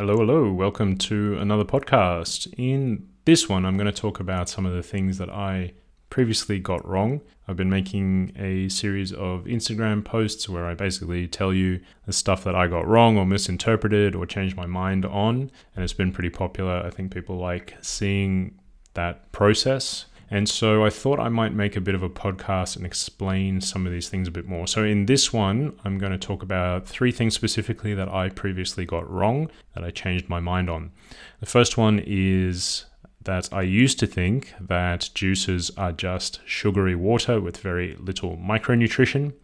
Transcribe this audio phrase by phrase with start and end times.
[0.00, 0.50] Hello, hello.
[0.50, 2.50] Welcome to another podcast.
[2.56, 5.74] In this one, I'm going to talk about some of the things that I
[6.08, 7.20] previously got wrong.
[7.46, 12.44] I've been making a series of Instagram posts where I basically tell you the stuff
[12.44, 16.30] that I got wrong or misinterpreted or changed my mind on, and it's been pretty
[16.30, 16.82] popular.
[16.82, 18.58] I think people like seeing
[18.94, 20.06] that process.
[20.30, 23.84] And so I thought I might make a bit of a podcast and explain some
[23.84, 24.68] of these things a bit more.
[24.68, 28.84] So, in this one, I'm going to talk about three things specifically that I previously
[28.84, 30.92] got wrong that I changed my mind on.
[31.40, 32.84] The first one is
[33.22, 39.34] that I used to think that juices are just sugary water with very little micronutrition.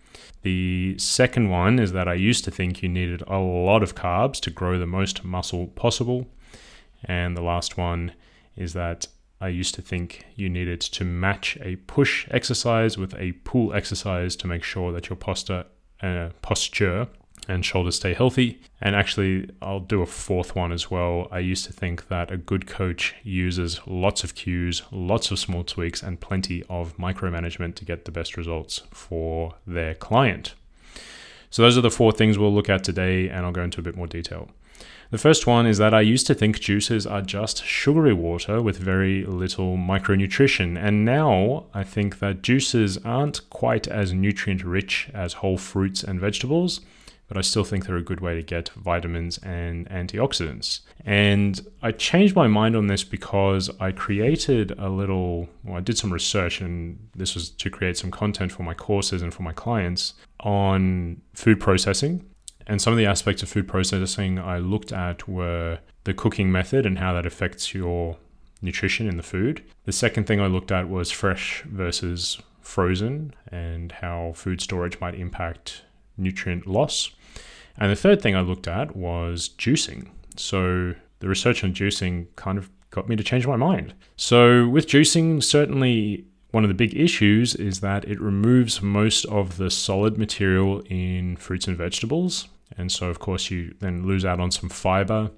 [0.43, 4.41] The second one is that I used to think you needed a lot of carbs
[4.43, 6.29] to grow the most muscle possible.
[7.05, 8.13] And the last one
[8.57, 9.09] is that
[9.41, 14.35] I used to think you needed to match a push exercise with a pull exercise
[14.37, 15.65] to make sure that your posture,
[16.03, 17.09] uh, posture
[17.49, 18.61] and shoulders stay healthy.
[18.81, 21.29] And actually, I'll do a fourth one as well.
[21.31, 25.65] I used to think that a good coach uses lots of cues, lots of small
[25.65, 30.55] tweaks, and plenty of micromanagement to get the best results for their client.
[31.51, 33.85] So, those are the four things we'll look at today, and I'll go into a
[33.85, 34.51] bit more detail.
[35.11, 38.79] The first one is that I used to think juices are just sugary water with
[38.79, 45.35] very little micronutrition, and now I think that juices aren't quite as nutrient rich as
[45.35, 46.81] whole fruits and vegetables
[47.29, 50.81] but I still think they're a good way to get vitamins and antioxidants.
[51.05, 55.99] And I changed my mind on this because I created a little, well, I did
[55.99, 59.53] some research, and this was to create some content for my courses and for my
[59.53, 62.25] clients on food processing.
[62.67, 66.85] And some of the aspects of food processing I looked at were the cooking method
[66.87, 68.17] and how that affects your
[68.63, 69.63] nutrition in the food.
[69.85, 75.15] The second thing I looked at was fresh versus frozen and how food storage might
[75.15, 75.83] impact
[76.17, 77.11] nutrient loss.
[77.79, 80.09] And the third thing I looked at was juicing.
[80.37, 83.95] So the research on juicing kind of got me to change my mind.
[84.17, 89.59] So with juicing, certainly one of the big issues is that it removes most of
[89.59, 92.49] the solid material in fruits and vegetables.
[92.77, 95.31] And so, of course, you then lose out on some fiber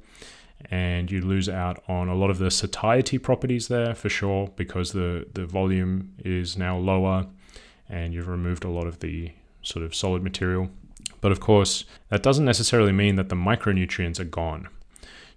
[0.70, 4.92] and you lose out on a lot of the satiety properties there for sure because
[4.92, 7.26] the, the volume is now lower
[7.88, 10.68] and you've removed a lot of the sort of solid material.
[11.20, 14.68] But of course, that doesn't necessarily mean that the micronutrients are gone.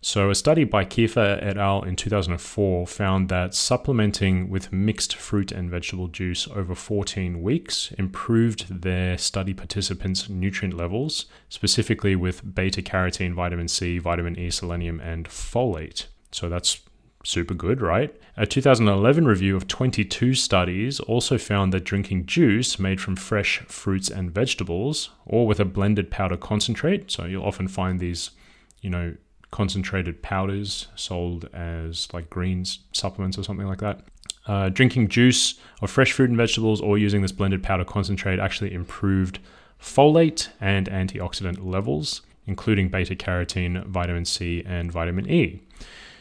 [0.04, 1.84] So, a study by Kiefer et al.
[1.84, 8.82] in 2004 found that supplementing with mixed fruit and vegetable juice over 14 weeks improved
[8.82, 15.30] their study participants' nutrient levels, specifically with beta carotene, vitamin C, vitamin E, selenium, and
[15.30, 16.08] folate.
[16.32, 16.82] So, that's
[17.24, 18.20] super good, right?
[18.36, 24.10] A 2011 review of 22 studies also found that drinking juice made from fresh fruits
[24.10, 28.32] and vegetables or with a blended powder concentrate, so you'll often find these,
[28.82, 29.14] you know,
[29.52, 34.02] concentrated powders sold as like greens supplements or something like that.
[34.48, 38.74] Uh, drinking juice of fresh fruit and vegetables or using this blended powder concentrate actually
[38.74, 39.40] improved
[39.80, 45.62] folate and antioxidant levels, including beta carotene, vitamin C, and vitamin E.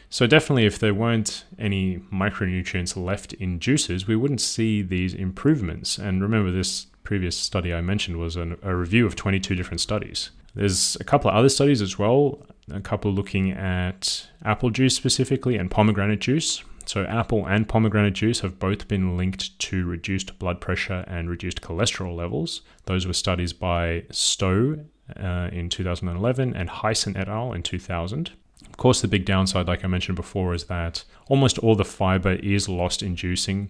[0.09, 5.97] So, definitely, if there weren't any micronutrients left in juices, we wouldn't see these improvements.
[5.97, 10.31] And remember, this previous study I mentioned was an, a review of 22 different studies.
[10.53, 15.57] There's a couple of other studies as well, a couple looking at apple juice specifically
[15.57, 16.63] and pomegranate juice.
[16.85, 21.61] So, apple and pomegranate juice have both been linked to reduced blood pressure and reduced
[21.61, 22.61] cholesterol levels.
[22.85, 24.79] Those were studies by Stowe
[25.15, 27.53] uh, in 2011 and Hyson et al.
[27.53, 28.31] in 2000.
[28.67, 32.33] Of course, the big downside, like I mentioned before, is that almost all the fiber
[32.33, 33.69] is lost in juicing.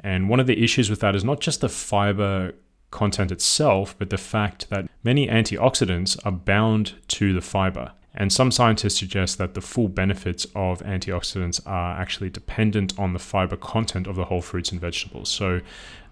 [0.00, 2.54] And one of the issues with that is not just the fiber
[2.90, 7.92] content itself, but the fact that many antioxidants are bound to the fiber.
[8.14, 13.18] And some scientists suggest that the full benefits of antioxidants are actually dependent on the
[13.18, 15.30] fiber content of the whole fruits and vegetables.
[15.30, 15.62] So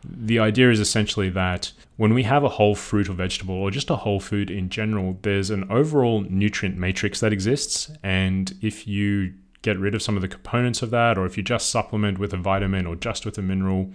[0.02, 3.90] the idea is essentially that when we have a whole fruit or vegetable or just
[3.90, 7.90] a whole food in general, there's an overall nutrient matrix that exists.
[8.02, 11.42] And if you get rid of some of the components of that, or if you
[11.42, 13.90] just supplement with a vitamin or just with a mineral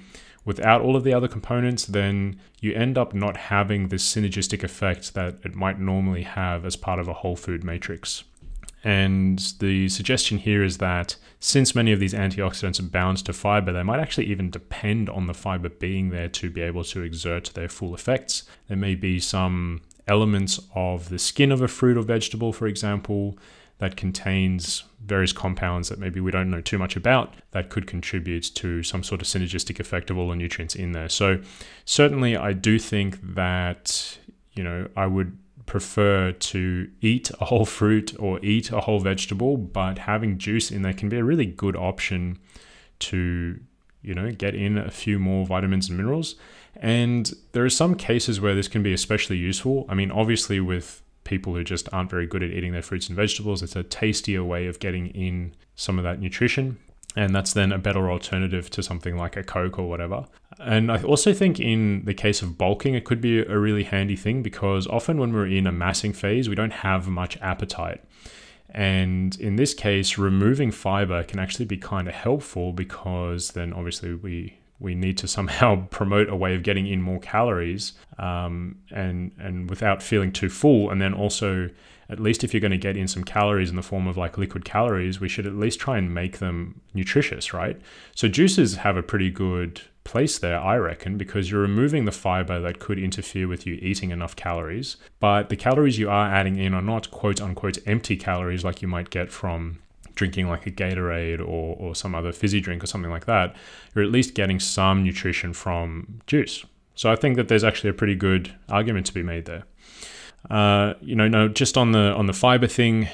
[0.45, 5.13] without all of the other components, then you end up not having this synergistic effect
[5.15, 8.23] that it might normally have as part of a whole food matrix.
[8.83, 13.73] And the suggestion here is that since many of these antioxidants are bound to fiber,
[13.73, 17.45] they might actually even depend on the fiber being there to be able to exert
[17.55, 18.43] their full effects.
[18.67, 23.39] There may be some elements of the skin of a fruit or vegetable, for example,
[23.79, 28.43] that contains various compounds that maybe we don't know too much about that could contribute
[28.55, 31.09] to some sort of synergistic effect of all the nutrients in there.
[31.09, 31.39] So,
[31.83, 34.17] certainly, I do think that,
[34.53, 39.57] you know, I would prefer to eat a whole fruit or eat a whole vegetable,
[39.57, 42.39] but having juice in there can be a really good option
[42.99, 43.59] to,
[44.01, 46.35] you know, get in a few more vitamins and minerals.
[46.75, 49.85] And there are some cases where this can be especially useful.
[49.89, 53.15] I mean, obviously, with people who just aren't very good at eating their fruits and
[53.15, 56.77] vegetables, it's a tastier way of getting in some of that nutrition
[57.15, 60.25] and that's then a better alternative to something like a Coke or whatever.
[60.59, 64.15] And I also think in the case of bulking, it could be a really handy
[64.15, 68.03] thing because often when we're in a massing phase, we don't have much appetite.
[68.69, 74.13] And in this case, removing fiber can actually be kind of helpful because then obviously
[74.13, 79.31] we we need to somehow promote a way of getting in more calories um, and
[79.39, 81.69] and without feeling too full, and then also
[82.09, 84.37] at least if you're going to get in some calories in the form of like
[84.37, 87.79] liquid calories, we should at least try and make them nutritious, right?
[88.13, 92.59] So juices have a pretty good place there, I reckon, because you're removing the fiber
[92.61, 94.97] that could interfere with you eating enough calories.
[95.19, 98.87] But the calories you are adding in are not quote unquote empty calories like you
[98.87, 99.79] might get from
[100.15, 103.55] drinking like a Gatorade or, or some other fizzy drink or something like that.
[103.93, 106.65] You're at least getting some nutrition from juice.
[106.95, 109.65] So I think that there's actually a pretty good argument to be made there.
[110.49, 113.07] Uh, you know, no, just on the on the fiber thing,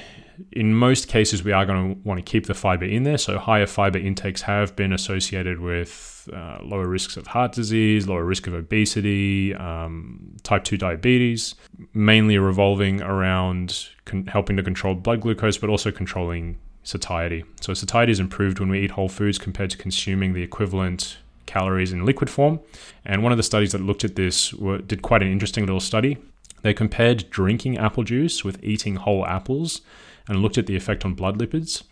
[0.52, 3.18] in most cases we are going to want to keep the fiber in there.
[3.18, 8.24] So higher fiber intakes have been associated with uh, lower risks of heart disease, lower
[8.24, 11.54] risk of obesity, um, type two diabetes,
[11.94, 17.44] mainly revolving around con- helping to control blood glucose, but also controlling satiety.
[17.60, 21.92] So satiety is improved when we eat whole foods compared to consuming the equivalent calories
[21.92, 22.60] in liquid form.
[23.04, 25.80] And one of the studies that looked at this were, did quite an interesting little
[25.80, 26.18] study.
[26.62, 29.82] They compared drinking apple juice with eating whole apples
[30.28, 31.82] and looked at the effect on blood lipids.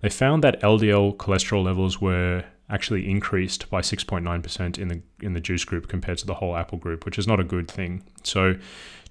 [0.00, 5.40] They found that LDL cholesterol levels were actually increased by 6.9% in the in the
[5.40, 8.02] juice group compared to the whole apple group, which is not a good thing.
[8.24, 8.56] So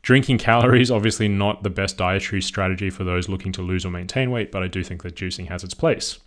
[0.05, 4.29] drinking calories obviously not the best dietary strategy for those looking to lose or maintain
[4.29, 6.19] weight, but I do think that juicing has its place.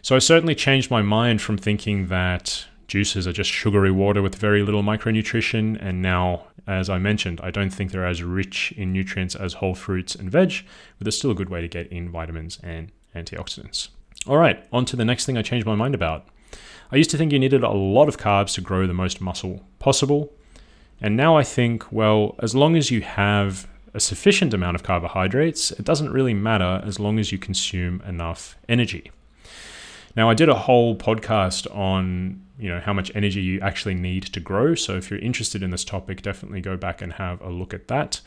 [0.00, 4.36] So I certainly changed my mind from thinking that juices are just sugary water with
[4.36, 5.76] very little micronutrition.
[5.80, 9.74] And now, as I mentioned, I don't think they're as rich in nutrients as whole
[9.74, 10.64] fruits and veg,
[10.96, 13.88] but they're still a good way to get in vitamins and antioxidants.
[14.28, 16.28] All right, on to the next thing I changed my mind about.
[16.92, 19.66] I used to think you needed a lot of carbs to grow the most muscle
[19.80, 20.32] possible.
[21.00, 25.70] And now I think, well, as long as you have a sufficient amount of carbohydrates,
[25.72, 29.10] it doesn't really matter as long as you consume enough energy.
[30.14, 34.22] Now, I did a whole podcast on you know how much energy you actually need
[34.24, 34.74] to grow.
[34.74, 37.88] So if you're interested in this topic, definitely go back and have a look at
[37.88, 38.20] that.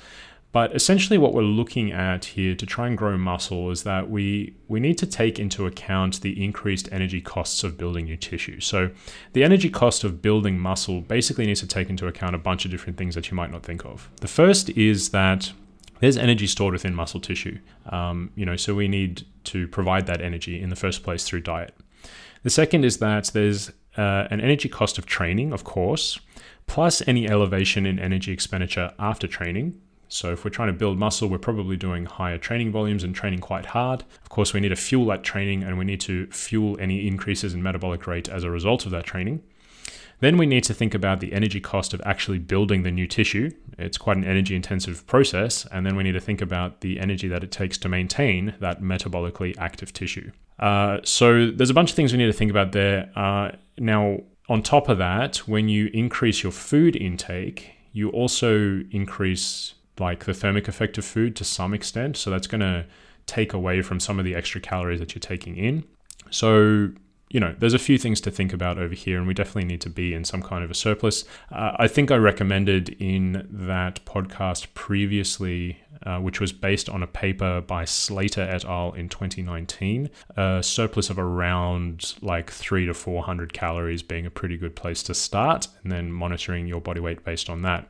[0.51, 4.55] But essentially, what we're looking at here to try and grow muscle is that we
[4.67, 8.59] we need to take into account the increased energy costs of building new tissue.
[8.59, 8.89] So,
[9.33, 12.71] the energy cost of building muscle basically needs to take into account a bunch of
[12.71, 14.09] different things that you might not think of.
[14.21, 15.51] The first is that
[15.99, 17.59] there's energy stored within muscle tissue.
[17.87, 21.41] Um, you know, so we need to provide that energy in the first place through
[21.41, 21.75] diet.
[22.43, 26.19] The second is that there's uh, an energy cost of training, of course,
[26.67, 29.79] plus any elevation in energy expenditure after training.
[30.09, 33.39] So, if we're trying to build muscle, we're probably doing higher training volumes and training
[33.39, 34.03] quite hard.
[34.21, 37.53] Of course, we need to fuel that training and we need to fuel any increases
[37.53, 39.43] in metabolic rate as a result of that training.
[40.19, 43.51] Then we need to think about the energy cost of actually building the new tissue.
[43.77, 45.65] It's quite an energy intensive process.
[45.71, 48.81] And then we need to think about the energy that it takes to maintain that
[48.81, 50.31] metabolically active tissue.
[50.59, 53.09] Uh, so there's a bunch of things we need to think about there.
[53.15, 59.75] Uh, now, on top of that, when you increase your food intake, you also increase
[59.99, 62.17] like the thermic effect of food to some extent.
[62.17, 62.85] So that's going to
[63.25, 65.83] take away from some of the extra calories that you're taking in.
[66.31, 66.89] So
[67.29, 69.81] you know, there's a few things to think about over here, and we definitely need
[69.81, 71.25] to be in some kind of a surplus.
[71.51, 77.07] Uh, I think I recommended in that podcast previously, uh, which was based on a
[77.07, 78.93] paper by Slater et al.
[78.93, 84.75] in 2019, a surplus of around like three to 400 calories being a pretty good
[84.75, 87.87] place to start, and then monitoring your body weight based on that.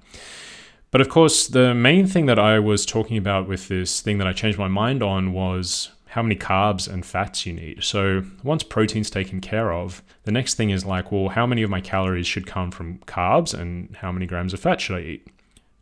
[0.92, 4.28] But of course, the main thing that I was talking about with this thing that
[4.28, 7.84] I changed my mind on was how many carbs and fats you need.
[7.84, 11.70] So once protein's taken care of, the next thing is like, well, how many of
[11.70, 15.28] my calories should come from carbs and how many grams of fat should I eat?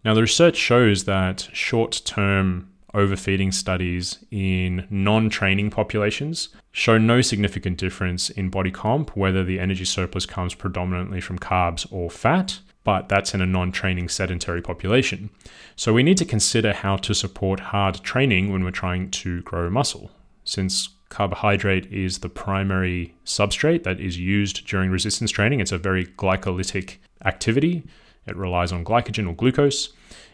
[0.04, 7.22] Now, the research shows that short term overfeeding studies in non training populations show no
[7.22, 12.60] significant difference in body comp, whether the energy surplus comes predominantly from carbs or fat
[12.88, 15.30] but that's in a non training sedentary population.
[15.76, 19.70] So we need to consider how to support hard training when we're trying to grow
[19.70, 20.10] muscle.
[20.46, 26.06] Since carbohydrate is the primary substrate that is used during resistance training, it's a very
[26.06, 27.84] glycolytic activity.
[28.26, 29.90] it relies on glycogen or glucose.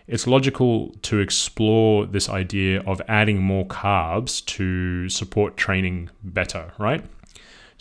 [0.06, 7.04] It's logical to explore this idea of adding more carbs to support training better, right?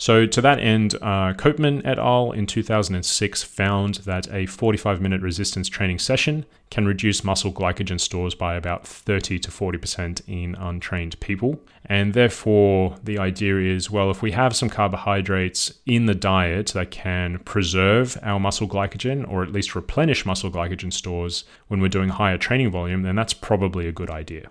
[0.03, 2.33] So, to that end, uh, et al.
[2.33, 8.35] in 2006 found that a 45 minute resistance training session can reduce muscle glycogen stores
[8.35, 11.57] by about 30 to 40% in untrained people.
[11.85, 16.91] And therefore, the idea is well, if we have some carbohydrates in the diet that
[16.91, 22.09] can preserve our muscle glycogen or at least replenish muscle glycogen stores when we're doing
[22.09, 24.49] higher training volume, then that's probably a good idea.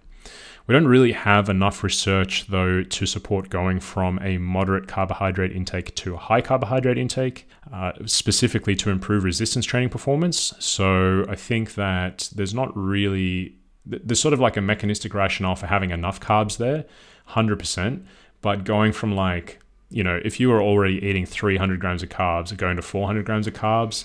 [0.67, 5.95] We don't really have enough research, though, to support going from a moderate carbohydrate intake
[5.97, 10.55] to a high carbohydrate intake, uh, specifically to improve resistance training performance.
[10.61, 15.67] So I think that there's not really, there's sort of like a mechanistic rationale for
[15.67, 16.85] having enough carbs there,
[17.31, 18.05] 100%.
[18.41, 19.59] But going from like,
[19.91, 23.47] you know, if you were already eating 300 grams of carbs, going to 400 grams
[23.49, 24.05] of carbs,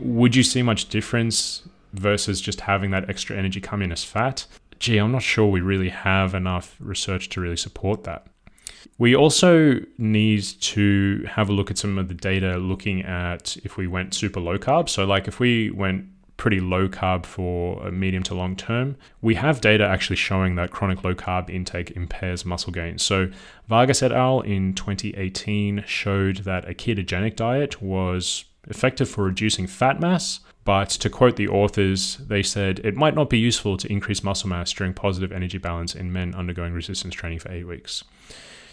[0.00, 1.62] would you see much difference
[1.92, 4.46] versus just having that extra energy come in as fat?
[4.78, 8.26] Gee, I'm not sure we really have enough research to really support that.
[8.98, 13.76] We also need to have a look at some of the data looking at if
[13.76, 14.88] we went super low carb.
[14.88, 16.06] So, like if we went
[16.36, 20.70] pretty low carb for a medium to long term, we have data actually showing that
[20.70, 22.98] chronic low carb intake impairs muscle gain.
[22.98, 23.30] So,
[23.68, 24.40] Vargas et al.
[24.40, 31.08] in 2018 showed that a ketogenic diet was effective for reducing fat mass but to
[31.08, 34.92] quote the authors, they said it might not be useful to increase muscle mass during
[34.92, 38.04] positive energy balance in men undergoing resistance training for eight weeks.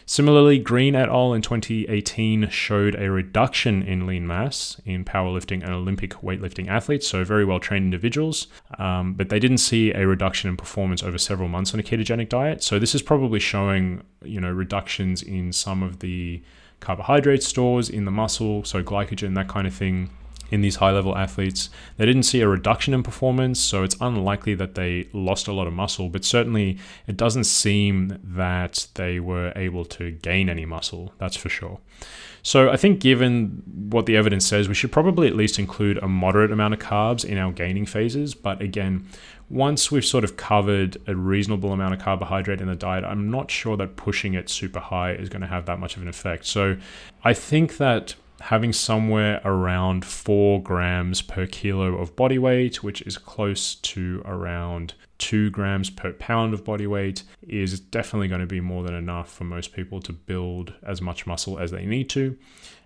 [0.05, 1.33] Similarly, Greene et al.
[1.33, 7.23] in 2018 showed a reduction in lean mass in powerlifting and Olympic weightlifting athletes, so
[7.23, 8.47] very well trained individuals,
[8.77, 12.27] um, but they didn't see a reduction in performance over several months on a ketogenic
[12.27, 12.61] diet.
[12.61, 16.43] So this is probably showing, you know, reductions in some of the
[16.81, 20.09] carbohydrate stores in the muscle, so glycogen, that kind of thing
[20.51, 21.69] in these high level athletes.
[21.97, 25.67] They didn't see a reduction in performance, so it's unlikely that they lost a lot
[25.67, 31.13] of muscle, but certainly it doesn't seem that they were able to gain any muscle,
[31.17, 31.79] that's for sure.
[32.43, 36.07] So I think given what the evidence says, we should probably at least include a
[36.07, 39.07] moderate amount of carbs in our gaining phases, but again,
[39.49, 43.51] once we've sort of covered a reasonable amount of carbohydrate in the diet, I'm not
[43.51, 46.45] sure that pushing it super high is going to have that much of an effect.
[46.45, 46.77] So
[47.23, 53.17] I think that having somewhere around four grams per kilo of body weight, which is
[53.17, 58.61] close to around two grams per pound of body weight, is definitely going to be
[58.61, 62.37] more than enough for most people to build as much muscle as they need to.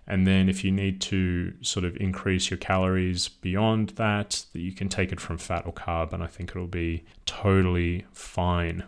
[0.06, 4.72] And then if you need to sort of increase your calories beyond that, that you
[4.72, 8.84] can take it from fat or carb, and I think it'll be totally fine.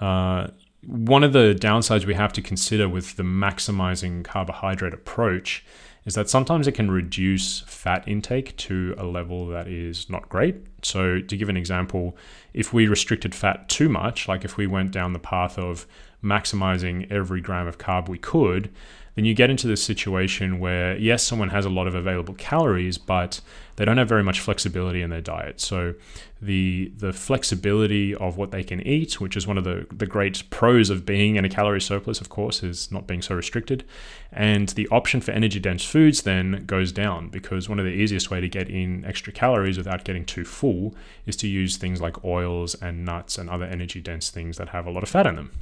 [0.00, 0.46] Uh,
[0.86, 5.64] one of the downsides we have to consider with the maximizing carbohydrate approach
[6.06, 10.56] is that sometimes it can reduce fat intake to a level that is not great.
[10.82, 12.16] So, to give an example,
[12.52, 15.86] if we restricted fat too much, like if we went down the path of
[16.24, 18.70] maximizing every gram of carb we could,
[19.14, 22.98] then you get into this situation where, yes, someone has a lot of available calories,
[22.98, 23.40] but
[23.76, 25.60] they don't have very much flexibility in their diet.
[25.60, 25.94] So
[26.42, 30.42] the the flexibility of what they can eat, which is one of the, the great
[30.50, 33.84] pros of being in a calorie surplus, of course, is not being so restricted.
[34.32, 38.32] And the option for energy dense foods then goes down because one of the easiest
[38.32, 42.24] way to get in extra calories without getting too full is to use things like
[42.24, 45.36] oils and nuts and other energy dense things that have a lot of fat in
[45.36, 45.52] them.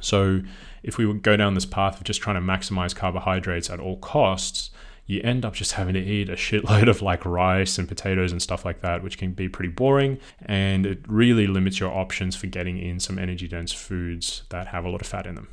[0.00, 0.42] So,
[0.82, 4.70] if we go down this path of just trying to maximize carbohydrates at all costs,
[5.06, 8.40] you end up just having to eat a shitload of like rice and potatoes and
[8.40, 10.18] stuff like that, which can be pretty boring.
[10.44, 14.84] And it really limits your options for getting in some energy dense foods that have
[14.84, 15.48] a lot of fat in them.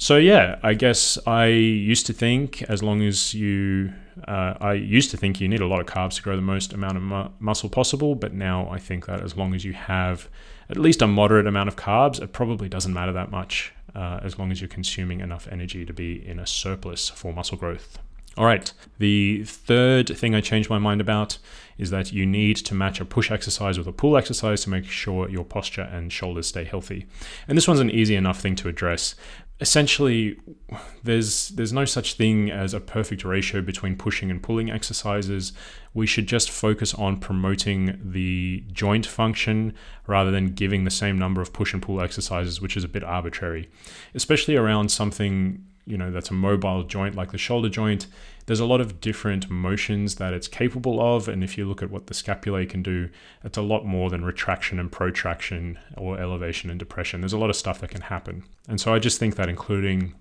[0.00, 3.92] So, yeah, I guess I used to think as long as you,
[4.28, 6.72] uh, I used to think you need a lot of carbs to grow the most
[6.72, 10.28] amount of mu- muscle possible, but now I think that as long as you have
[10.70, 14.38] at least a moderate amount of carbs, it probably doesn't matter that much uh, as
[14.38, 17.98] long as you're consuming enough energy to be in a surplus for muscle growth.
[18.36, 21.38] All right, the third thing I changed my mind about
[21.76, 24.84] is that you need to match a push exercise with a pull exercise to make
[24.84, 27.06] sure your posture and shoulders stay healthy.
[27.48, 29.16] And this one's an easy enough thing to address
[29.60, 30.38] essentially
[31.02, 35.52] there's there's no such thing as a perfect ratio between pushing and pulling exercises.
[35.94, 39.74] We should just focus on promoting the joint function
[40.06, 43.02] rather than giving the same number of push and pull exercises which is a bit
[43.02, 43.68] arbitrary
[44.14, 48.06] especially around something you know that's a mobile joint like the shoulder joint.
[48.46, 51.90] There's a lot of different motions that it's capable of and if you look at
[51.90, 53.10] what the scapulae can do
[53.44, 57.20] it's a lot more than retraction and protraction or elevation and depression.
[57.20, 58.44] There's a lot of stuff that can happen.
[58.68, 60.14] And so i just think that including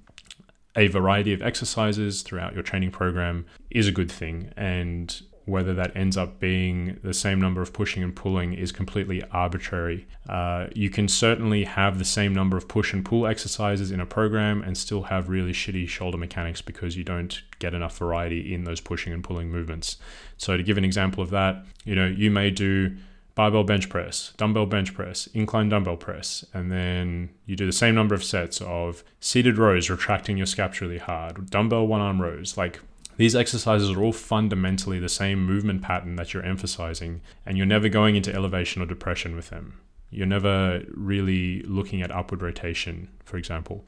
[0.77, 4.53] a variety of exercises throughout your training program is a good thing.
[4.55, 9.23] And whether that ends up being the same number of pushing and pulling is completely
[9.31, 10.05] arbitrary.
[10.27, 14.05] Uh, you can certainly have the same number of push and pull exercises in a
[14.05, 18.65] program and still have really shitty shoulder mechanics because you don't get enough variety in
[18.65, 19.95] those pushing and pulling movements.
[20.35, 22.97] So, to give an example of that, you know, you may do
[23.33, 27.95] barbell bench press, dumbbell bench press, incline dumbbell press, and then you do the same
[27.95, 32.57] number of sets of seated rows, retracting your scaps really hard, dumbbell one arm rows.
[32.57, 32.81] Like
[33.17, 37.89] these exercises are all fundamentally the same movement pattern that you're emphasizing, and you're never
[37.89, 39.79] going into elevation or depression with them.
[40.09, 43.83] You're never really looking at upward rotation, for example.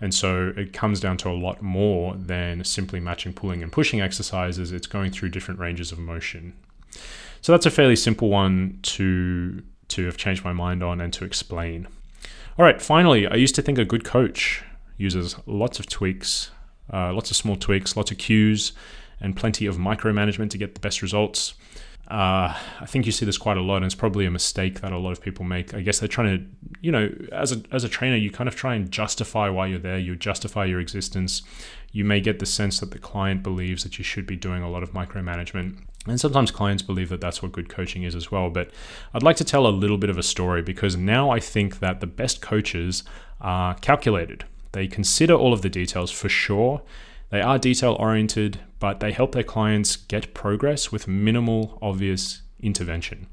[0.00, 4.00] And so it comes down to a lot more than simply matching pulling and pushing
[4.00, 4.70] exercises.
[4.70, 6.54] It's going through different ranges of motion.
[7.40, 11.24] So that's a fairly simple one to to have changed my mind on and to
[11.24, 11.86] explain.
[12.58, 14.62] All right, finally, I used to think a good coach
[14.96, 16.52] uses lots of tweaks
[16.92, 18.72] uh, lots of small tweaks, lots of cues,
[19.20, 21.54] and plenty of micromanagement to get the best results.
[22.08, 24.92] Uh, I think you see this quite a lot, and it's probably a mistake that
[24.92, 25.72] a lot of people make.
[25.72, 26.44] I guess they're trying to,
[26.82, 29.78] you know, as a as a trainer, you kind of try and justify why you're
[29.78, 29.98] there.
[29.98, 31.42] You justify your existence.
[31.92, 34.68] You may get the sense that the client believes that you should be doing a
[34.68, 35.78] lot of micromanagement.
[36.06, 38.50] And sometimes clients believe that that's what good coaching is as well.
[38.50, 38.70] But
[39.14, 42.00] I'd like to tell a little bit of a story because now I think that
[42.00, 43.04] the best coaches
[43.40, 44.44] are calculated.
[44.74, 46.82] They consider all of the details for sure.
[47.30, 53.28] They are detail oriented, but they help their clients get progress with minimal obvious intervention.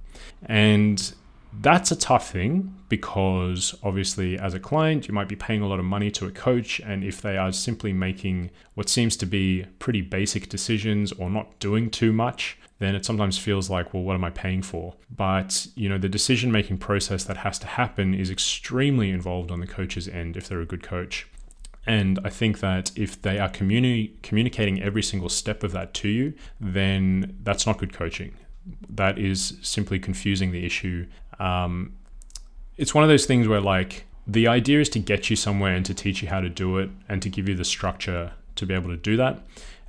[0.45, 1.13] And
[1.59, 5.79] that's a tough thing because obviously, as a client, you might be paying a lot
[5.79, 9.65] of money to a coach, and if they are simply making what seems to be
[9.79, 14.15] pretty basic decisions or not doing too much, then it sometimes feels like, well, what
[14.15, 14.95] am I paying for?
[15.15, 19.59] But, you know, the decision making process that has to happen is extremely involved on
[19.59, 21.27] the coach's end if they're a good coach.
[21.85, 26.09] And I think that if they are communi- communicating every single step of that to
[26.09, 28.33] you, then that's not good coaching.
[28.89, 31.05] That is simply confusing the issue.
[31.39, 31.93] Um,
[32.77, 35.85] it's one of those things where, like, the idea is to get you somewhere and
[35.85, 38.73] to teach you how to do it and to give you the structure to be
[38.73, 39.43] able to do that.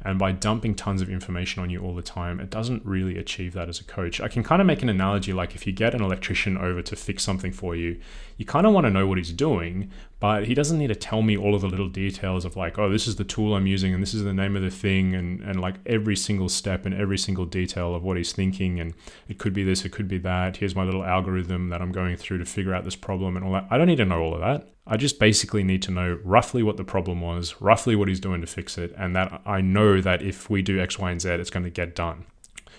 [0.04, 3.53] And by dumping tons of information on you all the time, it doesn't really achieve
[3.55, 4.20] that as a coach.
[4.20, 6.96] I can kind of make an analogy like if you get an electrician over to
[6.96, 8.00] fix something for you,
[8.37, 11.22] you kind of want to know what he's doing, but he doesn't need to tell
[11.22, 13.94] me all of the little details of like, oh, this is the tool I'm using
[13.94, 16.94] and this is the name of the thing and, and like every single step and
[16.94, 18.81] every single detail of what he's thinking.
[18.81, 18.94] And
[19.29, 20.57] it could be this, it could be that.
[20.57, 23.53] Here's my little algorithm that I'm going through to figure out this problem and all
[23.53, 23.66] that.
[23.70, 24.68] I don't need to know all of that.
[24.85, 28.40] I just basically need to know roughly what the problem was, roughly what he's doing
[28.40, 31.28] to fix it, and that I know that if we do X, Y, and Z,
[31.28, 32.24] it's going to get done.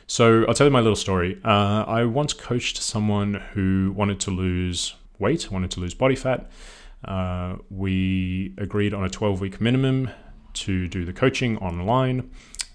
[0.07, 1.39] So I'll tell you my little story.
[1.45, 6.49] Uh, I once coached someone who wanted to lose weight, wanted to lose body fat.
[7.05, 10.09] Uh, we agreed on a 12 week minimum
[10.53, 12.29] to do the coaching online.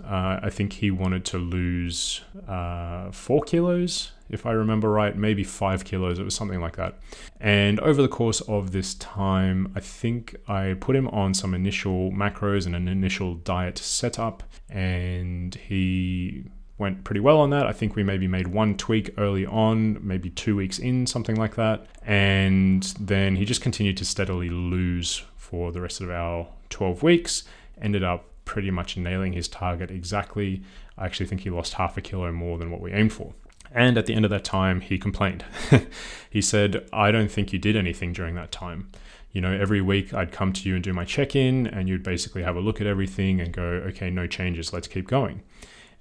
[0.04, 5.44] Uh, I think he wanted to lose uh, four kilos, if I remember right, maybe
[5.44, 6.18] five kilos.
[6.18, 6.98] It was something like that.
[7.40, 12.12] And over the course of this time, I think I put him on some initial
[12.12, 16.44] macros and an initial diet setup, and he
[16.78, 17.66] went pretty well on that.
[17.66, 21.56] I think we maybe made one tweak early on, maybe two weeks in, something like
[21.56, 21.86] that.
[22.02, 27.42] And then he just continued to steadily lose for the rest of our 12 weeks.
[27.80, 30.62] Ended up pretty much nailing his target exactly.
[30.96, 33.34] I actually think he lost half a kilo more than what we aimed for.
[33.70, 35.44] And at the end of that time, he complained.
[36.30, 38.90] he said, I don't think you did anything during that time.
[39.30, 42.02] You know, every week I'd come to you and do my check in, and you'd
[42.02, 45.42] basically have a look at everything and go, okay, no changes, let's keep going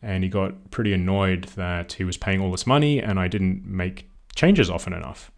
[0.01, 3.65] and he got pretty annoyed that he was paying all this money and I didn't
[3.65, 5.31] make changes often enough.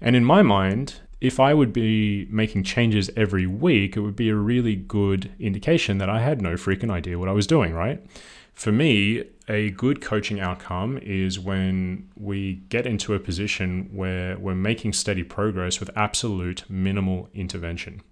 [0.00, 4.28] And in my mind, if I would be making changes every week, it would be
[4.28, 8.04] a really good indication that I had no freaking idea what I was doing, right?
[8.52, 14.54] For me, a good coaching outcome is when we get into a position where we're
[14.54, 18.02] making steady progress with absolute minimal intervention.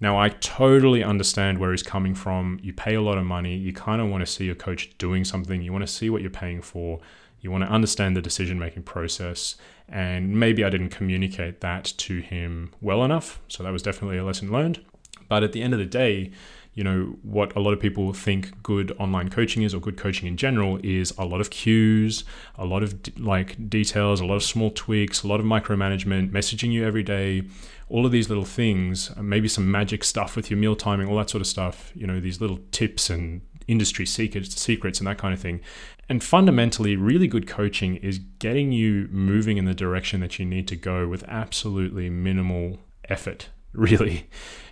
[0.00, 2.60] Now, I totally understand where he's coming from.
[2.62, 3.56] You pay a lot of money.
[3.56, 5.62] You kind of want to see your coach doing something.
[5.62, 7.00] You want to see what you're paying for.
[7.40, 9.56] You want to understand the decision making process.
[9.88, 13.40] And maybe I didn't communicate that to him well enough.
[13.48, 14.84] So that was definitely a lesson learned.
[15.28, 16.32] But at the end of the day,
[16.76, 20.28] you know, what a lot of people think good online coaching is, or good coaching
[20.28, 22.22] in general, is a lot of cues,
[22.56, 26.70] a lot of like details, a lot of small tweaks, a lot of micromanagement, messaging
[26.70, 27.42] you every day,
[27.88, 31.30] all of these little things, maybe some magic stuff with your meal timing, all that
[31.30, 35.34] sort of stuff, you know, these little tips and industry secrets, secrets and that kind
[35.34, 35.60] of thing.
[36.08, 40.68] And fundamentally, really good coaching is getting you moving in the direction that you need
[40.68, 44.28] to go with absolutely minimal effort, really.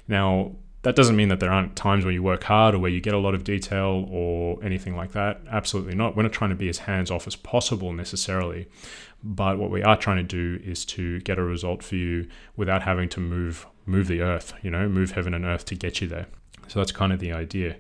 [0.07, 0.53] Now,
[0.83, 3.15] that doesn't mean that there aren't times where you work hard or where you get
[3.15, 5.41] a lot of detail or anything like that.
[5.51, 6.15] Absolutely not.
[6.15, 8.69] We're not trying to be as hands off as possible necessarily.
[9.23, 12.83] But what we are trying to do is to get a result for you without
[12.83, 16.07] having to move move the earth, you know, move heaven and earth to get you
[16.07, 16.27] there.
[16.69, 17.77] So that's kind of the idea.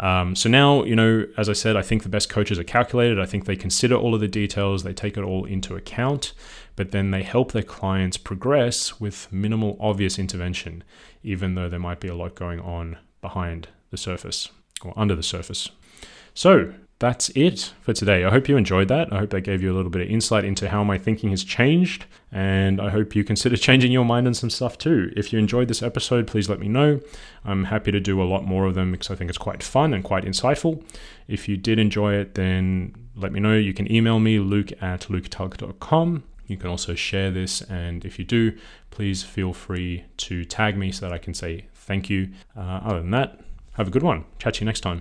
[0.00, 3.20] Um, so now, you know, as I said, I think the best coaches are calculated.
[3.20, 6.32] I think they consider all of the details, they take it all into account,
[6.74, 10.82] but then they help their clients progress with minimal obvious intervention,
[11.22, 14.48] even though there might be a lot going on behind the surface
[14.82, 15.68] or under the surface.
[16.32, 18.24] So, that's it for today.
[18.24, 19.10] I hope you enjoyed that.
[19.10, 21.42] I hope that gave you a little bit of insight into how my thinking has
[21.42, 22.04] changed.
[22.30, 25.10] And I hope you consider changing your mind on some stuff too.
[25.16, 27.00] If you enjoyed this episode, please let me know.
[27.42, 29.94] I'm happy to do a lot more of them because I think it's quite fun
[29.94, 30.84] and quite insightful.
[31.26, 33.56] If you did enjoy it, then let me know.
[33.56, 36.22] You can email me, luke at luketug.com.
[36.48, 37.62] You can also share this.
[37.62, 38.58] And if you do,
[38.90, 42.28] please feel free to tag me so that I can say thank you.
[42.54, 43.40] Uh, other than that,
[43.74, 44.26] have a good one.
[44.38, 45.00] Catch you next time.